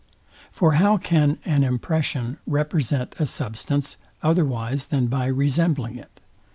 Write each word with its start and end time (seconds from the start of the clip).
For 0.49 0.71
how 0.71 0.97
can 0.97 1.37
an 1.45 1.63
impression 1.63 2.39
represent 2.47 3.13
a 3.19 3.27
substance, 3.27 3.97
otherwise 4.23 4.87
than 4.87 5.05
by 5.05 5.27
resembling 5.27 5.95
it? 5.95 6.19